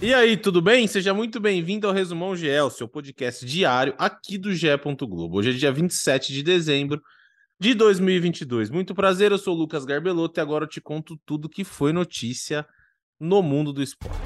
[0.00, 0.86] E aí, tudo bem?
[0.86, 4.68] Seja muito bem-vindo ao Resumão GE, seu podcast diário aqui do GE.
[5.00, 5.38] Globo.
[5.38, 7.02] Hoje é dia 27 de dezembro
[7.58, 8.70] de 2022.
[8.70, 11.92] Muito prazer, eu sou o Lucas Garbelotto e agora eu te conto tudo que foi
[11.92, 12.64] notícia
[13.18, 14.16] no mundo do esporte.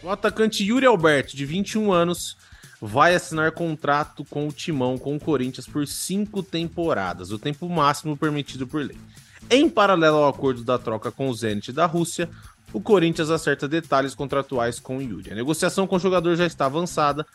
[0.00, 2.36] O atacante Yuri Alberto, de 21 anos,
[2.80, 8.16] vai assinar contrato com o Timão, com o Corinthians, por cinco temporadas, o tempo máximo
[8.16, 8.96] permitido por lei.
[9.50, 12.28] Em paralelo ao acordo da troca com o Zenit da Rússia,
[12.70, 15.32] o Corinthians acerta detalhes contratuais com o Yuri.
[15.32, 17.26] A negociação com o jogador já está avançada,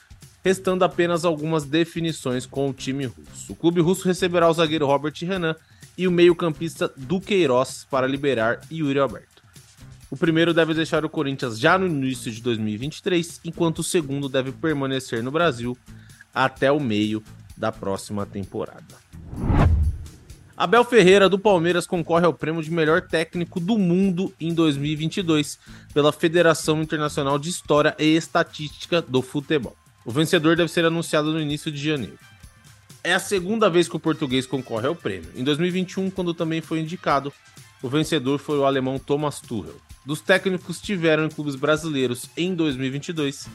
[0.44, 3.54] restando apenas algumas definições com o time russo.
[3.54, 5.56] O clube russo receberá o zagueiro Robert Renan
[5.98, 9.42] e o meio-campista Duqueiroz para liberar Yuri Alberto.
[10.12, 14.52] O primeiro deve deixar o Corinthians já no início de 2023, enquanto o segundo deve
[14.52, 15.76] permanecer no Brasil
[16.32, 17.24] até o meio
[17.58, 19.02] da próxima temporada.
[20.56, 25.58] Abel Ferreira do Palmeiras concorre ao prêmio de melhor técnico do mundo em 2022
[25.94, 29.76] pela Federação Internacional de História e Estatística do Futebol.
[30.06, 32.20] O vencedor deve ser anunciado no início de janeiro.
[33.04, 35.30] É a segunda vez que o português concorre ao prêmio.
[35.36, 37.34] Em 2021, quando também foi indicado,
[37.82, 39.76] o vencedor foi o alemão Thomas Tuchel.
[40.06, 43.48] Dos técnicos tiveram em clubes brasileiros em 2022,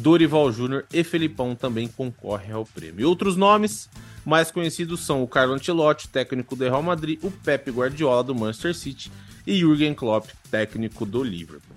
[0.00, 3.08] Dorival Júnior e Felipão também concorrem ao prêmio.
[3.08, 3.88] Outros nomes
[4.24, 8.74] mais conhecidos são o Carlo Ancelotti, técnico do Real Madrid, o Pep Guardiola do Manchester
[8.74, 9.12] City
[9.46, 11.76] e Jürgen Klopp, técnico do Liverpool.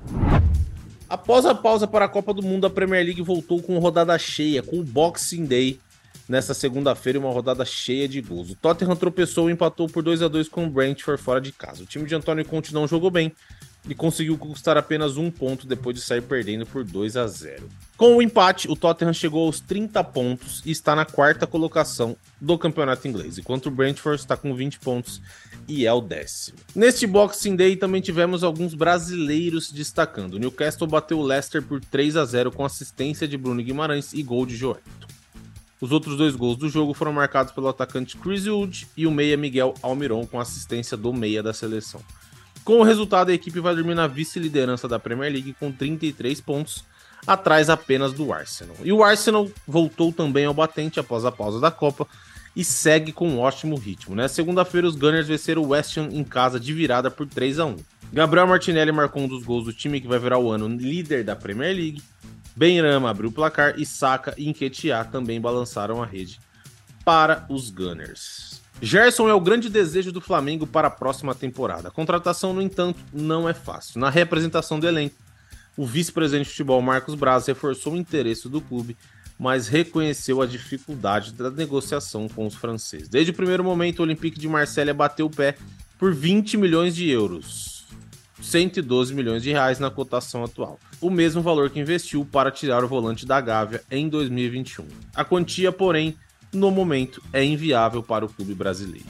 [1.09, 4.63] Após a pausa para a Copa do Mundo, a Premier League voltou com rodada cheia,
[4.63, 5.79] com o Boxing Day
[6.27, 8.49] nesta segunda-feira, uma rodada cheia de gols.
[8.49, 11.83] O Tottenham tropeçou e empatou por 2 a 2 com o Brentford fora de casa.
[11.83, 13.31] O time de Antônio Conte não jogou bem,
[13.87, 17.67] e conseguiu conquistar apenas um ponto depois de sair perdendo por 2 a 0.
[17.97, 22.57] Com o empate, o Tottenham chegou aos 30 pontos e está na quarta colocação do
[22.57, 25.21] campeonato inglês, enquanto o Brentford está com 20 pontos
[25.67, 26.57] e é o décimo.
[26.75, 30.35] Neste Boxing Day também tivemos alguns brasileiros destacando.
[30.35, 34.23] O Newcastle bateu o Leicester por 3 a 0 com assistência de Bruno Guimarães e
[34.23, 35.07] gol de Joelito.
[35.79, 39.35] Os outros dois gols do jogo foram marcados pelo atacante Chris Wood e o meia
[39.35, 42.01] Miguel Almiron com assistência do meia da seleção.
[42.63, 46.85] Com o resultado, a equipe vai dormir na vice-liderança da Premier League com 33 pontos,
[47.27, 48.77] atrás apenas do Arsenal.
[48.83, 52.07] E o Arsenal voltou também ao batente após a pausa da Copa
[52.55, 54.15] e segue com um ótimo ritmo.
[54.15, 54.27] Né?
[54.27, 57.77] Segunda-feira, os Gunners venceram o West Ham em casa de virada por 3 a 1
[58.13, 61.35] Gabriel Martinelli marcou um dos gols do time que vai virar o ano líder da
[61.35, 62.03] Premier League.
[62.55, 66.39] Benrama abriu o placar e Saka e Nketiah também balançaram a rede
[67.03, 68.62] para os Gunners.
[68.81, 71.87] Gerson é o grande desejo do Flamengo para a próxima temporada.
[71.87, 73.99] A contratação, no entanto, não é fácil.
[73.99, 75.15] Na representação do elenco,
[75.77, 78.97] o vice-presidente de futebol Marcos Braz reforçou o interesse do clube,
[79.39, 83.09] mas reconheceu a dificuldade da negociação com os franceses.
[83.09, 85.55] Desde o primeiro momento, o Olympique de Marselha bateu o pé
[85.97, 87.85] por 20 milhões de euros,
[88.41, 92.87] 112 milhões de reais na cotação atual, o mesmo valor que investiu para tirar o
[92.87, 94.85] volante da Gávea em 2021.
[95.15, 96.15] A quantia, porém,
[96.53, 99.05] no momento é inviável para o clube brasileiro.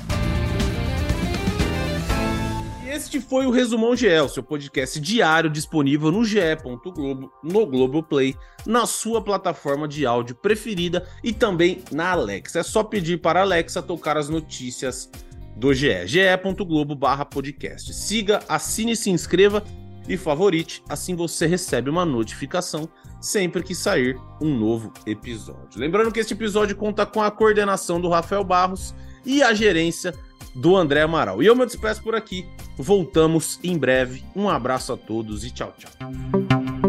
[2.84, 8.86] E este foi o Resumão GE, seu podcast diário disponível no ge.globo, no Globoplay, na
[8.86, 12.60] sua plataforma de áudio preferida e também na Alexa.
[12.60, 15.10] É só pedir para a Alexa tocar as notícias
[15.56, 16.98] do GE, ge.globo
[17.30, 17.94] podcast.
[17.94, 19.64] Siga, assine, se inscreva
[20.08, 22.90] e favorite, assim você recebe uma notificação
[23.22, 25.80] sempre que sair um novo episódio.
[25.80, 28.94] Lembrando que este episódio conta com a coordenação do Rafael Barros
[29.26, 30.14] e a gerência
[30.56, 31.42] do André Amaral.
[31.42, 32.46] E eu me despeço por aqui.
[32.78, 34.24] Voltamos em breve.
[34.36, 36.83] Um abraço a todos e tchau, tchau.